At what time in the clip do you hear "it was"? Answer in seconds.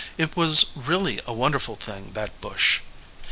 0.17-0.75